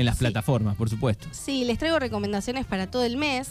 en 0.00 0.06
las 0.06 0.16
Sí. 0.16 0.20
plataformas, 0.24 0.76
por 0.76 0.88
supuesto. 0.90 1.28
Sí, 1.30 1.64
les 1.64 1.78
traigo 1.78 1.98
recomendaciones 1.98 2.66
para 2.66 2.90
todo 2.90 3.04
el 3.04 3.16
mes. 3.16 3.48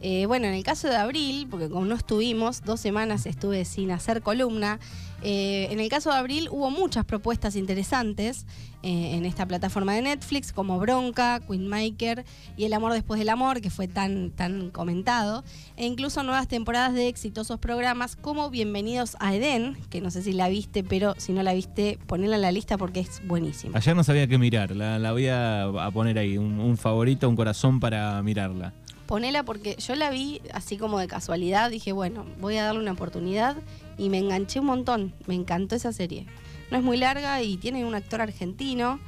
Eh, 0.00 0.26
bueno, 0.26 0.46
en 0.46 0.54
el 0.54 0.64
caso 0.64 0.88
de 0.88 0.96
abril, 0.96 1.46
porque 1.50 1.68
como 1.68 1.84
no 1.86 1.94
estuvimos, 1.94 2.62
dos 2.64 2.80
semanas 2.80 3.24
estuve 3.26 3.64
sin 3.64 3.90
hacer 3.92 4.20
columna, 4.22 4.80
eh, 5.22 5.68
en 5.70 5.80
el 5.80 5.88
caso 5.88 6.10
de 6.10 6.16
abril 6.16 6.48
hubo 6.50 6.70
muchas 6.70 7.04
propuestas 7.04 7.56
interesantes 7.56 8.46
eh, 8.82 9.14
en 9.14 9.24
esta 9.24 9.46
plataforma 9.46 9.94
de 9.94 10.02
Netflix, 10.02 10.52
como 10.52 10.80
Bronca, 10.80 11.40
Queenmaker 11.40 12.24
y 12.56 12.64
El 12.64 12.72
amor 12.72 12.92
después 12.92 13.20
del 13.20 13.28
amor, 13.28 13.60
que 13.60 13.70
fue 13.70 13.86
tan, 13.86 14.30
tan 14.30 14.70
comentado, 14.70 15.44
e 15.76 15.86
incluso 15.86 16.24
nuevas 16.24 16.48
temporadas 16.48 16.92
de 16.94 17.06
exitosos 17.06 17.60
programas 17.60 18.16
como 18.16 18.50
Bienvenidos 18.50 19.16
a 19.20 19.34
Edén, 19.34 19.76
que 19.88 20.00
no 20.00 20.10
sé 20.10 20.22
si 20.22 20.32
la 20.32 20.48
viste, 20.48 20.82
pero 20.82 21.14
si 21.18 21.32
no 21.32 21.44
la 21.44 21.54
viste, 21.54 21.98
ponela 22.06 22.36
en 22.36 22.42
la 22.42 22.50
lista 22.50 22.76
porque 22.76 23.00
es 23.00 23.22
buenísima. 23.24 23.78
Ayer 23.78 23.94
no 23.94 24.02
sabía 24.02 24.26
qué 24.26 24.38
mirar, 24.38 24.74
la, 24.74 25.12
voy 25.12 25.28
a, 25.28 25.70
poner 25.92 26.18
ahí, 26.18 26.36
un 26.36 26.76
favorito, 26.76 27.28
un 27.28 27.36
corazón 27.36 27.78
para 27.78 28.20
mirarla. 28.22 28.74
Ponela 29.06 29.42
porque 29.42 29.76
yo 29.76 29.94
la 29.94 30.10
vi 30.10 30.40
así 30.54 30.76
como 30.76 30.98
de 30.98 31.06
casualidad, 31.08 31.70
dije, 31.70 31.92
bueno, 31.92 32.24
voy 32.40 32.56
a 32.56 32.64
darle 32.64 32.80
una 32.80 32.92
oportunidad 32.92 33.56
y 33.98 34.08
me 34.08 34.18
enganché 34.18 34.60
un 34.60 34.66
montón, 34.66 35.12
me 35.26 35.34
encantó 35.34 35.74
esa 35.76 35.92
serie. 35.92 36.26
No 36.70 36.78
es 36.78 36.84
muy 36.84 36.96
larga 36.96 37.42
y 37.42 37.56
tiene 37.58 37.84
un 37.84 37.94
actor 37.94 38.20
argentino, 38.22 38.98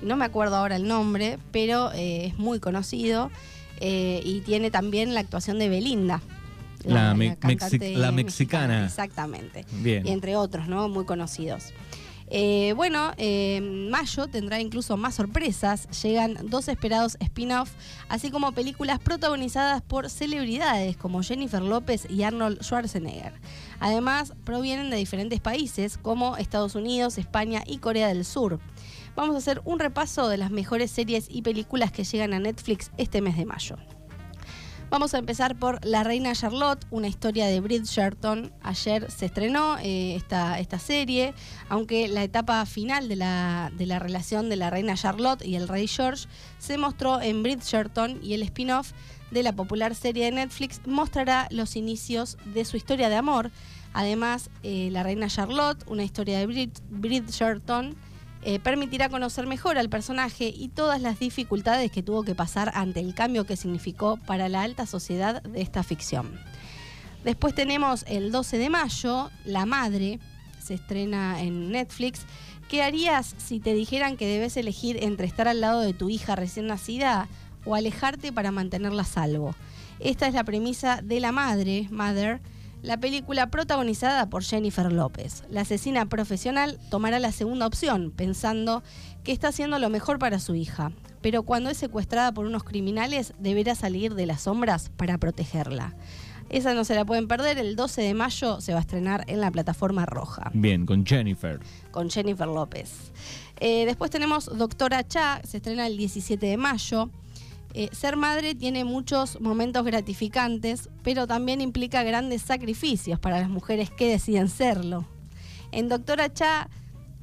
no 0.00 0.16
me 0.16 0.24
acuerdo 0.24 0.56
ahora 0.56 0.76
el 0.76 0.88
nombre, 0.88 1.38
pero 1.52 1.92
eh, 1.92 2.26
es 2.26 2.38
muy 2.38 2.60
conocido 2.60 3.30
eh, 3.80 4.22
y 4.24 4.40
tiene 4.40 4.70
también 4.70 5.12
la 5.14 5.20
actuación 5.20 5.58
de 5.58 5.68
Belinda. 5.68 6.22
La 6.84 7.14
me- 7.14 7.36
cantante 7.36 7.78
mexi- 7.94 7.96
la 7.96 8.10
mexicana. 8.10 8.86
Exactamente. 8.86 9.64
Bien. 9.82 10.04
Y 10.06 10.10
entre 10.10 10.34
otros, 10.36 10.66
¿no? 10.66 10.88
Muy 10.88 11.04
conocidos. 11.04 11.66
Eh, 12.34 12.72
bueno, 12.74 13.12
mayo 13.90 14.26
tendrá 14.26 14.58
incluso 14.58 14.96
más 14.96 15.16
sorpresas. 15.16 15.86
Llegan 16.02 16.38
dos 16.48 16.68
esperados 16.68 17.18
spin-off, 17.20 17.70
así 18.08 18.30
como 18.30 18.52
películas 18.52 18.98
protagonizadas 19.00 19.82
por 19.82 20.08
celebridades 20.08 20.96
como 20.96 21.22
Jennifer 21.22 21.60
López 21.60 22.06
y 22.08 22.22
Arnold 22.22 22.62
Schwarzenegger. 22.62 23.34
Además, 23.80 24.32
provienen 24.44 24.88
de 24.88 24.96
diferentes 24.96 25.40
países 25.40 25.98
como 25.98 26.38
Estados 26.38 26.74
Unidos, 26.74 27.18
España 27.18 27.64
y 27.66 27.78
Corea 27.78 28.08
del 28.08 28.24
Sur. 28.24 28.60
Vamos 29.14 29.34
a 29.34 29.38
hacer 29.38 29.60
un 29.66 29.78
repaso 29.78 30.28
de 30.28 30.38
las 30.38 30.50
mejores 30.50 30.90
series 30.90 31.26
y 31.28 31.42
películas 31.42 31.92
que 31.92 32.04
llegan 32.04 32.32
a 32.32 32.38
Netflix 32.38 32.90
este 32.96 33.20
mes 33.20 33.36
de 33.36 33.44
mayo. 33.44 33.76
Vamos 34.92 35.14
a 35.14 35.18
empezar 35.18 35.56
por 35.56 35.82
La 35.86 36.04
Reina 36.04 36.34
Charlotte, 36.34 36.84
una 36.90 37.08
historia 37.08 37.46
de 37.46 37.60
Bridgerton. 37.60 38.52
Ayer 38.62 39.10
se 39.10 39.24
estrenó 39.24 39.78
eh, 39.78 40.14
esta, 40.16 40.60
esta 40.60 40.78
serie, 40.78 41.32
aunque 41.70 42.08
la 42.08 42.22
etapa 42.22 42.66
final 42.66 43.08
de 43.08 43.16
la, 43.16 43.72
de 43.74 43.86
la 43.86 43.98
relación 43.98 44.50
de 44.50 44.56
la 44.56 44.68
Reina 44.68 44.94
Charlotte 44.94 45.46
y 45.46 45.56
el 45.56 45.66
Rey 45.66 45.88
George 45.88 46.28
se 46.58 46.76
mostró 46.76 47.22
en 47.22 47.42
Bridgerton 47.42 48.20
y 48.22 48.34
el 48.34 48.42
spin-off 48.42 48.92
de 49.30 49.42
la 49.42 49.54
popular 49.54 49.94
serie 49.94 50.26
de 50.26 50.32
Netflix 50.32 50.82
mostrará 50.84 51.48
los 51.50 51.74
inicios 51.74 52.36
de 52.44 52.66
su 52.66 52.76
historia 52.76 53.08
de 53.08 53.16
amor. 53.16 53.50
Además, 53.94 54.50
eh, 54.62 54.90
La 54.92 55.02
Reina 55.02 55.28
Charlotte, 55.28 55.82
una 55.86 56.04
historia 56.04 56.38
de 56.38 56.46
Brid- 56.46 56.82
Bridgerton, 56.90 57.96
eh, 58.44 58.58
permitirá 58.58 59.08
conocer 59.08 59.46
mejor 59.46 59.78
al 59.78 59.88
personaje 59.88 60.52
y 60.54 60.68
todas 60.68 61.00
las 61.00 61.20
dificultades 61.20 61.92
que 61.92 62.02
tuvo 62.02 62.24
que 62.24 62.34
pasar 62.34 62.72
ante 62.74 63.00
el 63.00 63.14
cambio 63.14 63.46
que 63.46 63.56
significó 63.56 64.16
para 64.16 64.48
la 64.48 64.62
alta 64.62 64.84
sociedad 64.86 65.42
de 65.42 65.60
esta 65.60 65.82
ficción. 65.82 66.40
Después 67.24 67.54
tenemos 67.54 68.04
el 68.08 68.32
12 68.32 68.58
de 68.58 68.68
mayo, 68.68 69.30
La 69.44 69.64
Madre, 69.64 70.18
se 70.60 70.74
estrena 70.74 71.40
en 71.40 71.70
Netflix. 71.70 72.22
¿Qué 72.68 72.82
harías 72.82 73.34
si 73.38 73.60
te 73.60 73.74
dijeran 73.74 74.16
que 74.16 74.26
debes 74.26 74.56
elegir 74.56 75.02
entre 75.04 75.26
estar 75.26 75.46
al 75.46 75.60
lado 75.60 75.80
de 75.80 75.92
tu 75.92 76.10
hija 76.10 76.34
recién 76.34 76.66
nacida 76.66 77.28
o 77.64 77.76
alejarte 77.76 78.32
para 78.32 78.50
mantenerla 78.50 79.02
a 79.02 79.06
salvo? 79.06 79.54
Esta 80.00 80.26
es 80.26 80.34
la 80.34 80.42
premisa 80.42 81.00
de 81.00 81.20
La 81.20 81.30
Madre, 81.30 81.86
Mother, 81.92 82.40
la 82.82 82.98
película 82.98 83.46
protagonizada 83.48 84.28
por 84.28 84.42
Jennifer 84.42 84.92
López. 84.92 85.44
La 85.48 85.62
asesina 85.62 86.06
profesional 86.06 86.78
tomará 86.90 87.18
la 87.20 87.32
segunda 87.32 87.66
opción, 87.66 88.10
pensando 88.10 88.82
que 89.22 89.32
está 89.32 89.48
haciendo 89.48 89.78
lo 89.78 89.88
mejor 89.88 90.18
para 90.18 90.40
su 90.40 90.54
hija. 90.54 90.92
Pero 91.20 91.44
cuando 91.44 91.70
es 91.70 91.76
secuestrada 91.78 92.32
por 92.32 92.44
unos 92.46 92.64
criminales, 92.64 93.34
deberá 93.38 93.74
salir 93.76 94.14
de 94.14 94.26
las 94.26 94.42
sombras 94.42 94.90
para 94.96 95.18
protegerla. 95.18 95.94
Esa 96.50 96.74
no 96.74 96.84
se 96.84 96.94
la 96.96 97.04
pueden 97.04 97.28
perder, 97.28 97.56
el 97.58 97.76
12 97.76 98.02
de 98.02 98.14
mayo 98.14 98.60
se 98.60 98.72
va 98.72 98.78
a 98.78 98.82
estrenar 98.82 99.24
en 99.28 99.40
la 99.40 99.50
plataforma 99.50 100.04
roja 100.04 100.50
Bien, 100.52 100.84
con 100.84 101.06
Jennifer. 101.06 101.60
con 101.92 102.10
Jennifer 102.10 102.48
López. 102.48 103.12
Eh, 103.60 103.86
después 103.86 104.10
tenemos 104.10 104.46
Doctora 104.58 105.06
Cha, 105.06 105.40
se 105.44 105.58
estrena 105.58 105.86
el 105.86 105.96
17 105.96 106.44
de 106.44 106.56
mayo. 106.56 107.10
Eh, 107.74 107.88
ser 107.92 108.16
madre 108.16 108.54
tiene 108.54 108.84
muchos 108.84 109.40
momentos 109.40 109.84
gratificantes, 109.84 110.90
pero 111.02 111.26
también 111.26 111.60
implica 111.62 112.02
grandes 112.02 112.42
sacrificios 112.42 113.18
para 113.18 113.40
las 113.40 113.48
mujeres 113.48 113.90
que 113.90 114.08
deciden 114.08 114.48
serlo. 114.48 115.06
En 115.70 115.88
Doctora 115.88 116.32
Cha, 116.32 116.68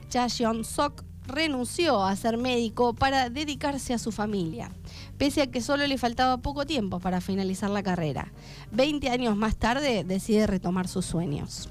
Cha 0.09 0.25
Yeon 0.27 0.65
Sok 0.65 1.03
renunció 1.27 2.03
a 2.03 2.15
ser 2.15 2.37
médico 2.37 2.95
para 2.95 3.29
dedicarse 3.29 3.93
a 3.93 3.99
su 3.99 4.11
familia, 4.11 4.71
pese 5.19 5.43
a 5.43 5.47
que 5.47 5.61
solo 5.61 5.85
le 5.85 5.99
faltaba 5.99 6.37
poco 6.37 6.66
tiempo 6.66 6.99
para 6.99 7.21
finalizar 7.21 7.69
la 7.69 7.83
carrera. 7.83 8.33
Veinte 8.71 9.09
años 9.09 9.37
más 9.37 9.55
tarde 9.55 10.03
decide 10.03 10.47
retomar 10.47 10.87
sus 10.87 11.05
sueños. 11.05 11.69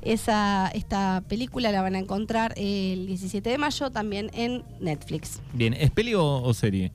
Esta 0.00 1.22
película 1.28 1.70
la 1.72 1.82
van 1.82 1.96
a 1.96 1.98
encontrar 1.98 2.54
el 2.56 3.06
17 3.06 3.50
de 3.50 3.58
mayo 3.58 3.90
también 3.90 4.30
en 4.32 4.64
Netflix. 4.80 5.42
Bien, 5.52 5.74
¿es 5.74 5.90
peli 5.90 6.14
o 6.14 6.54
serie? 6.54 6.92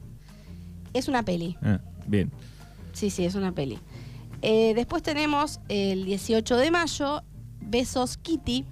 Es 0.93 1.07
una 1.07 1.23
peli. 1.23 1.57
Ah, 1.61 1.79
bien. 2.07 2.31
Sí, 2.93 3.09
sí, 3.09 3.25
es 3.25 3.35
una 3.35 3.51
peli. 3.51 3.79
Eh, 4.41 4.73
después 4.75 5.03
tenemos 5.03 5.59
el 5.69 6.05
18 6.05 6.57
de 6.57 6.71
mayo, 6.71 7.23
Besos 7.61 8.17
Kitty. 8.17 8.65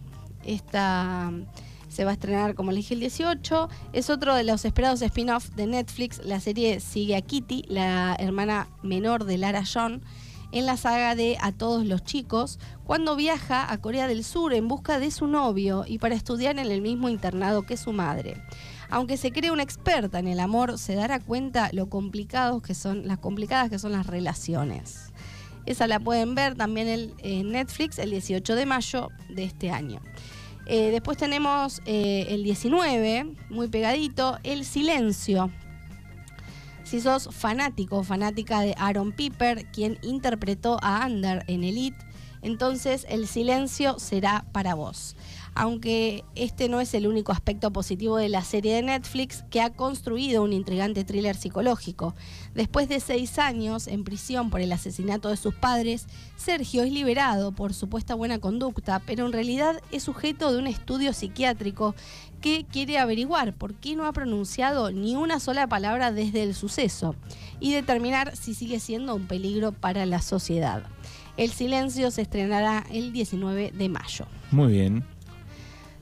Esta 0.44 1.30
mm, 1.32 1.46
se 1.90 2.06
va 2.06 2.12
a 2.12 2.14
estrenar, 2.14 2.56
como 2.56 2.72
le 2.72 2.78
dije, 2.78 2.96
el 2.96 3.00
18. 3.02 3.70
Es 3.94 4.10
otro 4.10 4.36
de 4.36 4.44
los 4.44 4.66
esperados 4.66 5.02
spin-off 5.02 5.50
de 5.52 5.68
Netflix. 5.68 6.24
La 6.26 6.40
serie 6.40 6.80
sigue 6.80 7.16
a 7.16 7.22
Kitty, 7.22 7.64
la 7.68 8.16
hermana 8.20 8.68
menor 8.84 9.26
de 9.26 9.38
Lara 9.38 9.64
John, 9.72 10.02
en 10.52 10.66
la 10.66 10.78
saga 10.78 11.16
de 11.16 11.38
A 11.42 11.52
todos 11.52 11.86
los 11.86 12.04
chicos, 12.04 12.60
cuando 12.84 13.16
viaja 13.16 13.72
a 13.72 13.78
Corea 13.80 14.08
del 14.08 14.24
Sur 14.24 14.54
en 14.54 14.68
busca 14.68 15.00
de 15.00 15.12
su 15.12 15.28
novio 15.28 15.86
y 15.88 16.00
para 16.00 16.16
estudiar 16.16 16.58
en 16.60 16.72
el 16.72 16.82
mismo 16.82 17.10
internado 17.10 17.64
que 17.64 17.78
su 17.78 17.94
madre. 17.94 18.42
Aunque 18.90 19.18
se 19.18 19.32
cree 19.32 19.52
una 19.52 19.64
experta 19.64 20.20
en 20.20 20.28
el 20.28 20.40
amor, 20.40 20.80
se 20.80 20.96
dará 20.96 21.20
cuenta 21.20 21.70
lo 21.74 21.90
complicados 21.90 22.62
que 22.64 22.74
son, 22.74 23.08
las 23.08 23.20
complicadas 23.20 23.70
que 23.70 23.78
son 23.78 23.92
las 23.92 24.08
relaciones. 24.08 25.12
Esa 25.66 25.88
la 25.88 26.00
pueden 26.00 26.34
ver 26.34 26.56
también 26.56 27.14
en 27.20 27.52
Netflix 27.52 28.00
el 28.00 28.10
18 28.10 28.56
de 28.56 28.66
mayo 28.66 29.10
de 29.30 29.44
este 29.44 29.70
año. 29.70 30.02
Eh, 30.66 30.92
después 30.92 31.18
tenemos 31.18 31.82
eh, 31.86 32.28
el 32.30 32.44
19, 32.44 33.36
muy 33.50 33.68
pegadito, 33.70 34.38
El 34.44 34.66
Silencio. 34.66 35.52
Si 36.90 37.02
sos 37.02 37.30
fanático 37.32 37.98
o 37.98 38.04
fanática 38.04 38.62
de 38.62 38.74
Aaron 38.76 39.12
Piper, 39.12 39.68
quien 39.68 40.00
interpretó 40.02 40.80
a 40.82 41.04
Ander 41.04 41.44
en 41.46 41.64
Elite, 41.64 42.04
entonces 42.42 43.06
El 43.10 43.28
Silencio 43.28 44.00
será 44.00 44.46
para 44.54 44.74
vos. 44.74 45.16
Aunque 45.60 46.24
este 46.36 46.70
no 46.70 46.80
es 46.80 46.94
el 46.94 47.06
único 47.06 47.34
aspecto 47.34 47.70
positivo 47.74 48.16
de 48.16 48.30
la 48.30 48.46
serie 48.46 48.76
de 48.76 48.82
Netflix 48.82 49.44
que 49.50 49.60
ha 49.60 49.70
construido 49.70 50.42
un 50.42 50.54
intrigante 50.54 51.04
thriller 51.04 51.36
psicológico. 51.36 52.16
Después 52.56 52.88
de 52.88 53.02
seis 53.02 53.38
años 53.40 53.88
en 53.88 54.06
prisión 54.06 54.52
por 54.52 54.62
el 54.62 54.72
asesinato 54.72 55.28
de 55.28 55.36
sus 55.36 55.54
padres, 55.54 56.08
Sergio 56.38 56.84
es 56.84 56.94
liberado 56.94 57.52
por 57.52 57.74
supuesta 57.74 58.16
buena 58.16 58.40
conducta, 58.40 59.02
pero 59.06 59.26
en 59.26 59.34
realidad 59.34 59.82
es 59.92 60.04
sujeto 60.04 60.54
de 60.54 60.60
un 60.60 60.68
estudio 60.68 61.12
psiquiátrico 61.12 61.94
que 62.40 62.66
quiere 62.66 62.98
averiguar 62.98 63.54
por 63.54 63.74
qué 63.74 63.98
no 63.98 64.06
ha 64.06 64.14
pronunciado 64.14 64.94
ni 64.94 65.18
una 65.18 65.42
sola 65.42 65.68
palabra 65.68 66.14
desde 66.14 66.42
el 66.44 66.56
suceso 66.56 67.16
y 67.60 67.74
determinar 67.74 68.38
si 68.38 68.54
sigue 68.54 68.80
siendo 68.80 69.14
un 69.14 69.28
peligro 69.28 69.74
para 69.74 70.06
la 70.06 70.22
sociedad. 70.22 70.84
El 71.36 71.52
silencio 71.52 72.12
se 72.12 72.22
estrenará 72.22 72.86
el 72.94 73.12
19 73.12 73.74
de 73.78 73.90
mayo. 73.90 74.26
Muy 74.52 74.72
bien. 74.72 75.19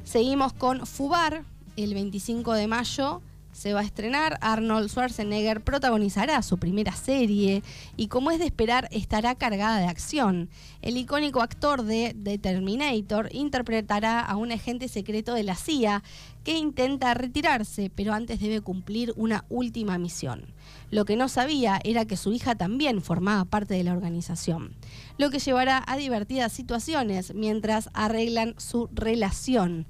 Seguimos 0.07 0.53
con 0.53 0.87
Fubar, 0.87 1.43
el 1.75 1.93
25 1.93 2.53
de 2.53 2.67
mayo 2.67 3.21
se 3.57 3.73
va 3.73 3.79
a 3.79 3.83
estrenar. 3.83 4.37
Arnold 4.41 4.87
Schwarzenegger 4.87 5.61
protagonizará 5.61 6.43
su 6.43 6.59
primera 6.59 6.91
serie 6.91 7.63
y 7.95 8.07
como 8.07 8.29
es 8.29 8.37
de 8.37 8.45
esperar 8.45 8.87
estará 8.91 9.33
cargada 9.33 9.79
de 9.79 9.87
acción. 9.87 10.49
El 10.83 10.95
icónico 10.95 11.41
actor 11.41 11.81
de 11.81 12.15
The 12.23 12.37
Terminator 12.37 13.29
interpretará 13.33 14.19
a 14.21 14.35
un 14.35 14.51
agente 14.51 14.87
secreto 14.87 15.33
de 15.33 15.41
la 15.41 15.55
CIA 15.55 16.03
que 16.43 16.55
intenta 16.55 17.15
retirarse, 17.15 17.91
pero 17.93 18.13
antes 18.13 18.39
debe 18.39 18.61
cumplir 18.61 19.11
una 19.15 19.43
última 19.49 19.97
misión. 19.97 20.53
Lo 20.91 21.03
que 21.03 21.15
no 21.15 21.27
sabía 21.27 21.81
era 21.83 22.05
que 22.05 22.15
su 22.15 22.31
hija 22.31 22.53
también 22.55 23.01
formaba 23.01 23.43
parte 23.43 23.73
de 23.73 23.83
la 23.83 23.93
organización, 23.93 24.75
lo 25.17 25.31
que 25.31 25.39
llevará 25.39 25.83
a 25.87 25.97
divertidas 25.97 26.53
situaciones 26.53 27.33
mientras 27.33 27.89
arreglan 27.93 28.53
su 28.57 28.87
relación. 28.93 29.87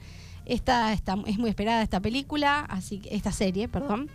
Esta, 0.48 0.94
esta- 0.94 1.18
es 1.28 1.38
muy 1.38 1.50
esperada 1.50 1.84
esta 1.84 2.00
película, 2.00 2.62
así 2.70 3.00
que 3.00 3.14
esta 3.16 3.32
serie, 3.32 3.68
perdón. 3.68 4.10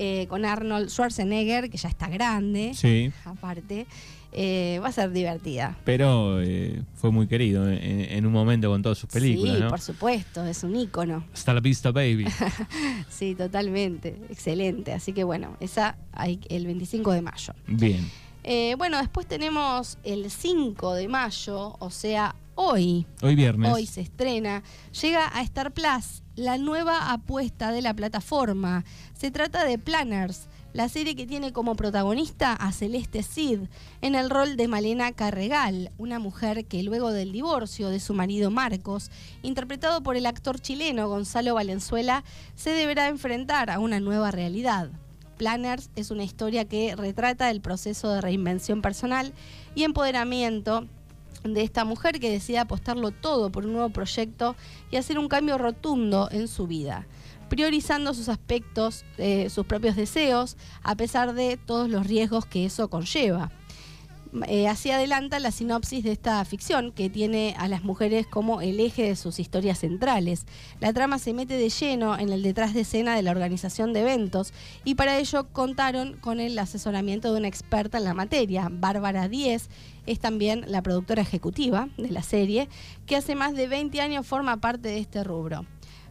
eh, 0.00 0.26
con 0.28 0.44
Arnold 0.44 0.90
Schwarzenegger, 0.90 1.68
que 1.70 1.76
ya 1.76 1.88
está 1.88 2.08
grande, 2.08 2.70
Sí, 2.74 3.10
aparte. 3.24 3.84
Eh, 4.30 4.78
va 4.80 4.88
a 4.88 4.92
ser 4.92 5.10
divertida. 5.10 5.76
pero 5.84 6.40
eh, 6.42 6.82
fue 6.94 7.10
muy 7.10 7.26
querido 7.26 7.68
en, 7.68 7.78
en 7.80 8.26
un 8.26 8.32
momento 8.32 8.68
con 8.68 8.80
todas 8.82 8.96
sus 8.98 9.08
películas, 9.10 9.56
sí, 9.56 9.62
¿no? 9.64 9.68
por 9.70 9.80
supuesto, 9.80 10.44
es 10.44 10.62
un 10.62 10.76
ícono. 10.76 11.24
Hasta 11.32 11.52
la 11.54 11.60
vista, 11.60 11.90
baby. 11.90 12.26
Sí, 13.08 13.34
totalmente. 13.34 14.16
Excelente. 14.30 14.92
Así 14.92 15.12
que 15.12 15.24
bueno, 15.24 15.56
esa 15.60 15.96
hay 16.12 16.38
el 16.48 16.66
25 16.66 17.10
de 17.12 17.22
mayo. 17.22 17.54
Bien. 17.66 18.08
Bueno, 18.78 18.98
después 18.98 19.26
tenemos 19.26 19.98
el 20.04 20.30
5 20.30 20.94
de 20.94 21.08
mayo, 21.08 21.74
o 21.80 21.90
sea, 21.90 22.34
hoy. 22.58 23.06
Hoy 23.22 23.36
viernes. 23.36 23.72
Hoy 23.72 23.86
se 23.86 24.00
estrena. 24.00 24.64
Llega 25.00 25.30
a 25.32 25.42
Star 25.42 25.72
Plus 25.72 26.22
la 26.34 26.58
nueva 26.58 27.12
apuesta 27.12 27.70
de 27.70 27.82
la 27.82 27.94
plataforma. 27.94 28.84
Se 29.14 29.30
trata 29.30 29.64
de 29.64 29.78
Planners, 29.78 30.48
la 30.72 30.88
serie 30.88 31.14
que 31.14 31.26
tiene 31.26 31.52
como 31.52 31.76
protagonista 31.76 32.52
a 32.52 32.72
Celeste 32.72 33.22
Cid 33.22 33.60
en 34.00 34.16
el 34.16 34.28
rol 34.28 34.56
de 34.56 34.66
Malena 34.66 35.12
Carregal, 35.12 35.92
una 35.98 36.18
mujer 36.18 36.66
que 36.66 36.82
luego 36.82 37.12
del 37.12 37.30
divorcio 37.30 37.90
de 37.90 38.00
su 38.00 38.12
marido 38.12 38.50
Marcos, 38.50 39.10
interpretado 39.42 40.02
por 40.02 40.16
el 40.16 40.26
actor 40.26 40.60
chileno 40.60 41.08
Gonzalo 41.08 41.54
Valenzuela, 41.54 42.24
se 42.56 42.70
deberá 42.70 43.06
enfrentar 43.06 43.70
a 43.70 43.78
una 43.78 44.00
nueva 44.00 44.32
realidad. 44.32 44.90
Planners 45.36 45.90
es 45.94 46.10
una 46.10 46.24
historia 46.24 46.64
que 46.64 46.96
retrata 46.96 47.50
el 47.50 47.60
proceso 47.60 48.10
de 48.10 48.20
reinvención 48.20 48.82
personal 48.82 49.32
y 49.76 49.84
empoderamiento 49.84 50.88
de 51.44 51.62
esta 51.62 51.84
mujer 51.84 52.20
que 52.20 52.30
decide 52.30 52.58
apostarlo 52.58 53.10
todo 53.10 53.50
por 53.50 53.64
un 53.64 53.72
nuevo 53.72 53.90
proyecto 53.90 54.56
y 54.90 54.96
hacer 54.96 55.18
un 55.18 55.28
cambio 55.28 55.58
rotundo 55.58 56.28
en 56.30 56.48
su 56.48 56.66
vida, 56.66 57.06
priorizando 57.48 58.14
sus 58.14 58.28
aspectos, 58.28 59.04
eh, 59.16 59.50
sus 59.50 59.66
propios 59.66 59.96
deseos, 59.96 60.56
a 60.82 60.94
pesar 60.96 61.34
de 61.34 61.56
todos 61.56 61.88
los 61.88 62.06
riesgos 62.06 62.46
que 62.46 62.64
eso 62.64 62.88
conlleva. 62.88 63.50
Eh, 64.46 64.68
así 64.68 64.90
adelanta 64.90 65.38
la 65.38 65.50
sinopsis 65.50 66.04
de 66.04 66.12
esta 66.12 66.44
ficción, 66.44 66.92
que 66.92 67.10
tiene 67.10 67.54
a 67.58 67.68
las 67.68 67.82
mujeres 67.82 68.26
como 68.26 68.60
el 68.60 68.80
eje 68.80 69.04
de 69.04 69.16
sus 69.16 69.38
historias 69.38 69.78
centrales. 69.78 70.46
La 70.80 70.92
trama 70.92 71.18
se 71.18 71.32
mete 71.32 71.54
de 71.54 71.68
lleno 71.68 72.18
en 72.18 72.30
el 72.30 72.42
detrás 72.42 72.74
de 72.74 72.82
escena 72.82 73.16
de 73.16 73.22
la 73.22 73.30
organización 73.30 73.92
de 73.92 74.00
eventos 74.00 74.52
y 74.84 74.94
para 74.94 75.18
ello 75.18 75.48
contaron 75.52 76.16
con 76.18 76.40
el 76.40 76.58
asesoramiento 76.58 77.32
de 77.32 77.38
una 77.38 77.48
experta 77.48 77.98
en 77.98 78.04
la 78.04 78.14
materia, 78.14 78.68
Bárbara 78.70 79.28
Díez, 79.28 79.68
es 80.06 80.20
también 80.20 80.64
la 80.68 80.82
productora 80.82 81.22
ejecutiva 81.22 81.88
de 81.96 82.10
la 82.10 82.22
serie, 82.22 82.68
que 83.06 83.16
hace 83.16 83.34
más 83.34 83.54
de 83.54 83.68
20 83.68 84.00
años 84.00 84.26
forma 84.26 84.56
parte 84.58 84.88
de 84.88 84.98
este 84.98 85.22
rubro. 85.24 85.66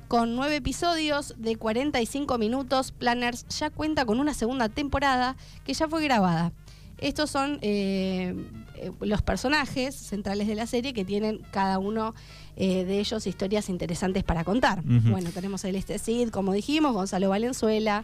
Con 0.08 0.38
nueve 0.38 0.56
episodios 0.56 1.36
de 1.38 1.58
45 1.58 2.38
minutos, 2.38 2.94
Planners 2.94 3.46
ya 3.50 3.70
cuenta 3.70 4.06
con 4.06 4.22
una 4.22 4.34
segunda 4.34 4.70
temporada 4.70 5.36
que 5.66 5.74
ya 5.74 5.90
fue 5.90 6.02
grabada. 6.02 6.54
Estos 6.98 7.30
son 7.30 7.60
eh, 7.62 8.34
eh, 8.76 8.92
los 9.02 9.22
personajes 9.22 9.96
centrales 9.96 10.48
de 10.48 10.56
la 10.56 10.66
serie 10.66 10.94
que 10.94 11.06
tienen 11.06 11.42
cada 11.52 11.80
uno 11.80 12.14
eh, 12.56 12.86
de 12.86 13.00
ellos 13.00 13.28
historias 13.28 13.70
interesantes 13.70 14.24
para 14.24 14.44
contar. 14.44 14.82
Bueno, 14.84 15.30
tenemos 15.32 15.64
a 15.64 15.68
Celeste 15.68 16.00
Cid, 16.00 16.30
como 16.30 16.54
dijimos, 16.54 16.94
Gonzalo 16.94 17.30
Valenzuela, 17.30 18.04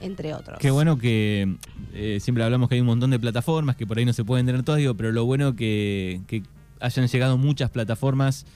entre 0.00 0.34
otros. 0.34 0.58
Qué 0.58 0.70
bueno 0.70 0.98
que 0.98 1.56
eh, 1.92 2.18
siempre 2.20 2.44
hablamos 2.44 2.68
que 2.68 2.76
hay 2.76 2.80
un 2.80 2.86
montón 2.86 3.10
de 3.10 3.18
plataformas 3.18 3.76
que 3.76 3.86
por 3.86 3.98
ahí 3.98 4.04
no 4.04 4.12
se 4.12 4.24
pueden 4.24 4.46
tener 4.46 4.62
todas, 4.62 4.78
digo, 4.78 4.94
pero 4.94 5.12
lo 5.12 5.24
bueno 5.24 5.56
que, 5.56 6.20
que 6.26 6.42
hayan 6.80 7.06
llegado 7.06 7.38
muchas 7.38 7.70
plataformas 7.70 8.46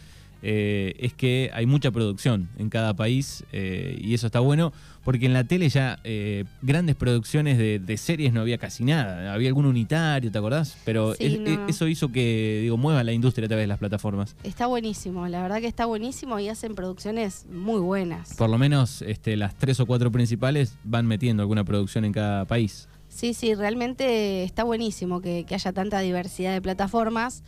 eh, 0.47 0.95
es 0.99 1.15
que 1.15 1.51
hay 1.55 1.65
mucha 1.65 1.91
producción 1.91 2.51
en 2.59 2.69
cada 2.69 2.95
país 2.95 3.45
eh, 3.53 3.99
y 3.99 4.13
eso 4.13 4.27
está 4.27 4.41
bueno, 4.41 4.75
porque 5.03 5.25
en 5.25 5.33
la 5.33 5.45
tele 5.45 5.69
ya 5.71 5.99
eh, 6.05 6.45
grandes 6.61 6.97
producciones 6.97 7.57
de, 7.57 7.79
de 7.79 7.97
series 7.97 8.33
no 8.35 8.43
había 8.43 8.59
casi 8.59 8.85
nada, 8.85 9.33
había 9.33 9.49
algún 9.49 9.65
unitario, 9.65 10.31
¿te 10.31 10.37
acordás? 10.39 10.77
Pero 10.85 11.15
Sí, 11.15 11.25
es- 11.25 11.41
no. 11.41 11.47
es- 11.51 11.61
eso 11.69 11.89
hizo 11.89 12.13
que 12.13 12.59
digo 12.63 12.77
mueva 12.77 13.03
la 13.05 13.13
industria 13.13 13.47
a 13.47 13.49
través 13.49 13.63
de 13.63 13.69
las 13.69 13.79
plataformas. 13.79 14.37
Está 14.45 14.67
buenísimo, 14.67 15.27
la 15.29 15.41
verdad 15.41 15.61
que 15.61 15.67
está 15.67 15.87
buenísimo 15.87 16.39
y 16.39 16.49
hacen 16.51 16.75
producciones 16.75 17.47
muy 17.51 17.81
buenas. 17.81 18.35
Por 18.35 18.51
lo 18.51 18.59
menos 18.59 19.01
este, 19.03 19.37
las 19.39 19.55
tres 19.57 19.81
o 19.81 19.87
cuatro 19.87 20.13
principales 20.13 20.77
van 20.85 21.07
metiendo 21.07 21.43
alguna 21.43 21.65
producción 21.65 22.05
en 22.05 22.13
cada 22.13 22.45
país. 22.45 22.87
Sí, 23.09 23.33
sí, 23.33 23.55
realmente 23.55 24.43
está 24.45 24.65
buenísimo 24.65 25.21
que, 25.21 25.45
que 25.47 25.55
haya 25.55 25.73
tanta 25.73 26.01
diversidad 26.01 26.53
de 26.53 26.61
plataformas, 26.61 27.45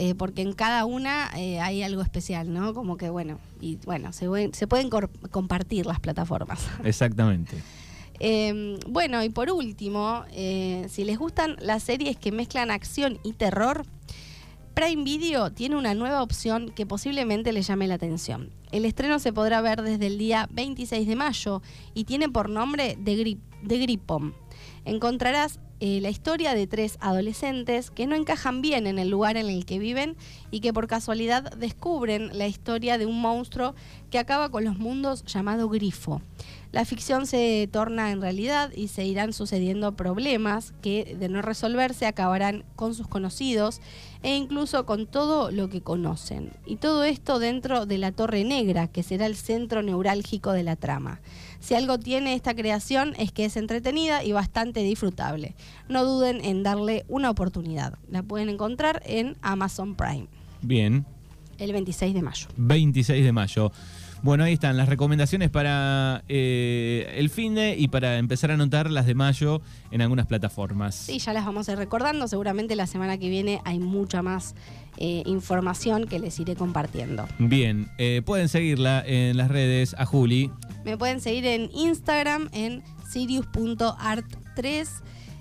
eh, 0.00 0.14
porque 0.14 0.40
en 0.40 0.54
cada 0.54 0.86
una 0.86 1.30
eh, 1.36 1.60
hay 1.60 1.82
algo 1.82 2.00
especial, 2.00 2.52
¿no? 2.52 2.72
Como 2.72 2.96
que, 2.96 3.10
bueno, 3.10 3.38
y 3.60 3.76
bueno, 3.84 4.12
se, 4.14 4.26
pueden- 4.26 4.54
se 4.54 4.66
pueden 4.66 4.88
cor- 4.88 5.10
compartir 5.30 5.84
las 5.84 6.00
plataformas. 6.00 6.66
Exactamente. 6.84 7.56
Eh, 8.18 8.78
bueno, 8.88 9.22
y 9.22 9.28
por 9.28 9.50
último, 9.50 10.24
eh, 10.32 10.86
si 10.88 11.04
les 11.04 11.18
gustan 11.18 11.56
las 11.60 11.82
series 11.82 12.16
que 12.16 12.32
mezclan 12.32 12.70
acción 12.70 13.18
y 13.24 13.32
terror, 13.34 13.84
Prime 14.74 15.04
Video 15.04 15.50
tiene 15.52 15.76
una 15.76 15.94
nueva 15.94 16.22
opción 16.22 16.70
que 16.74 16.86
posiblemente 16.86 17.52
le 17.52 17.60
llame 17.62 17.86
la 17.86 17.94
atención. 17.94 18.50
El 18.72 18.84
estreno 18.84 19.18
se 19.18 19.32
podrá 19.32 19.60
ver 19.60 19.82
desde 19.82 20.06
el 20.06 20.16
día 20.16 20.48
26 20.52 21.06
de 21.08 21.16
mayo 21.16 21.60
y 21.92 22.04
tiene 22.04 22.28
por 22.28 22.48
nombre 22.48 22.96
The, 23.04 23.16
Grip, 23.16 23.40
The 23.66 23.78
Gripom. 23.78 24.32
Encontrarás 24.84 25.58
eh, 25.80 26.00
la 26.02 26.10
historia 26.10 26.54
de 26.54 26.66
tres 26.66 26.98
adolescentes 27.00 27.90
que 27.90 28.06
no 28.06 28.14
encajan 28.14 28.60
bien 28.60 28.86
en 28.86 28.98
el 28.98 29.08
lugar 29.08 29.38
en 29.38 29.48
el 29.48 29.64
que 29.64 29.78
viven 29.78 30.14
y 30.50 30.60
que 30.60 30.74
por 30.74 30.86
casualidad 30.86 31.54
descubren 31.56 32.36
la 32.36 32.46
historia 32.46 32.98
de 32.98 33.06
un 33.06 33.18
monstruo 33.20 33.74
que 34.10 34.18
acaba 34.18 34.50
con 34.50 34.64
los 34.64 34.78
mundos 34.78 35.24
llamado 35.24 35.68
Grifo. 35.68 36.20
La 36.72 36.84
ficción 36.84 37.26
se 37.26 37.68
torna 37.72 38.12
en 38.12 38.20
realidad 38.20 38.70
y 38.76 38.88
se 38.88 39.04
irán 39.04 39.32
sucediendo 39.32 39.96
problemas 39.96 40.72
que 40.82 41.16
de 41.18 41.28
no 41.28 41.42
resolverse 41.42 42.06
acabarán 42.06 42.64
con 42.76 42.94
sus 42.94 43.08
conocidos 43.08 43.80
e 44.22 44.36
incluso 44.36 44.86
con 44.86 45.06
todo 45.06 45.50
lo 45.50 45.68
que 45.68 45.80
conocen. 45.80 46.52
Y 46.66 46.76
todo 46.76 47.02
esto 47.02 47.40
dentro 47.40 47.86
de 47.86 47.98
la 47.98 48.12
Torre 48.12 48.44
Negra, 48.44 48.86
que 48.86 49.02
será 49.02 49.26
el 49.26 49.34
centro 49.34 49.82
neurálgico 49.82 50.52
de 50.52 50.62
la 50.62 50.76
trama. 50.76 51.20
Si 51.58 51.74
algo 51.74 51.98
tiene 51.98 52.34
esta 52.34 52.54
creación 52.54 53.14
es 53.18 53.32
que 53.32 53.46
es 53.46 53.56
entretenida 53.56 54.22
y 54.22 54.30
bastante 54.30 54.80
disfrutable. 54.84 55.56
No 55.88 56.04
duden 56.04 56.44
en 56.44 56.62
darle 56.62 57.04
una 57.08 57.30
oportunidad. 57.30 57.98
La 58.08 58.22
pueden 58.22 58.48
encontrar 58.48 59.02
en 59.04 59.36
Amazon 59.42 59.96
Prime 59.96 60.28
Bien, 60.62 61.06
el 61.60 61.72
26 61.72 62.14
de 62.14 62.22
mayo. 62.22 62.48
26 62.56 63.24
de 63.24 63.32
mayo. 63.32 63.72
Bueno, 64.22 64.44
ahí 64.44 64.52
están 64.52 64.76
las 64.76 64.88
recomendaciones 64.88 65.48
para 65.48 66.24
eh, 66.28 67.10
el 67.16 67.30
fin 67.30 67.54
de 67.54 67.76
y 67.78 67.88
para 67.88 68.18
empezar 68.18 68.50
a 68.50 68.54
anotar 68.54 68.90
las 68.90 69.06
de 69.06 69.14
mayo 69.14 69.62
en 69.90 70.02
algunas 70.02 70.26
plataformas. 70.26 70.94
Sí, 70.94 71.18
ya 71.18 71.32
las 71.32 71.46
vamos 71.46 71.68
a 71.68 71.72
ir 71.72 71.78
recordando. 71.78 72.28
Seguramente 72.28 72.76
la 72.76 72.86
semana 72.86 73.16
que 73.16 73.30
viene 73.30 73.62
hay 73.64 73.78
mucha 73.78 74.20
más 74.20 74.54
eh, 74.98 75.22
información 75.24 76.06
que 76.06 76.18
les 76.18 76.38
iré 76.38 76.54
compartiendo. 76.54 77.26
Bien, 77.38 77.88
eh, 77.96 78.20
pueden 78.24 78.50
seguirla 78.50 79.02
en 79.06 79.38
las 79.38 79.48
redes 79.48 79.94
a 79.96 80.04
Juli. 80.04 80.50
Me 80.84 80.98
pueden 80.98 81.22
seguir 81.22 81.46
en 81.46 81.70
Instagram 81.72 82.50
en 82.52 82.82
sirius.art3, 83.10 84.88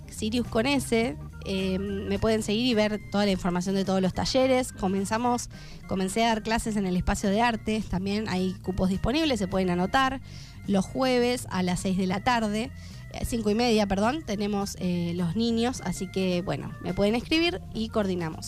Sirius 0.09 0.47
con 0.47 0.65
S. 0.65 1.17
Eh, 1.45 1.79
me 1.79 2.19
pueden 2.19 2.43
seguir 2.43 2.65
y 2.65 2.73
ver 2.73 2.99
toda 3.11 3.25
la 3.25 3.31
información 3.31 3.75
de 3.75 3.85
todos 3.85 4.01
los 4.01 4.13
talleres. 4.13 4.71
Comenzamos, 4.71 5.49
comencé 5.87 6.23
a 6.23 6.29
dar 6.29 6.43
clases 6.43 6.75
en 6.75 6.85
el 6.85 6.95
espacio 6.97 7.29
de 7.29 7.41
arte. 7.41 7.83
También 7.89 8.27
hay 8.29 8.53
cupos 8.61 8.89
disponibles, 8.89 9.39
se 9.39 9.47
pueden 9.47 9.69
anotar. 9.69 10.21
Los 10.67 10.85
jueves 10.85 11.47
a 11.49 11.63
las 11.63 11.79
6 11.79 11.97
de 11.97 12.07
la 12.07 12.23
tarde, 12.23 12.71
eh, 13.13 13.25
cinco 13.25 13.49
y 13.49 13.55
media, 13.55 13.87
perdón, 13.87 14.23
tenemos 14.23 14.77
eh, 14.79 15.13
los 15.15 15.35
niños. 15.35 15.81
Así 15.83 16.07
que, 16.07 16.41
bueno, 16.41 16.71
me 16.81 16.93
pueden 16.93 17.15
escribir 17.15 17.61
y 17.73 17.89
coordinamos. 17.89 18.47